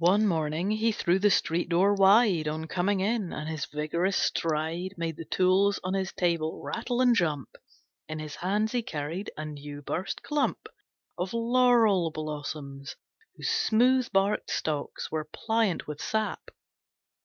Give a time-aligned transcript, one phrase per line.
[0.00, 4.94] One morning he threw the street door wide On coming in, and his vigorous stride
[4.96, 7.50] Made the tools on his table rattle and jump.
[8.08, 10.66] In his hands he carried a new burst clump
[11.16, 12.96] Of laurel blossoms,
[13.36, 16.50] whose smooth barked stalks Were pliant with sap.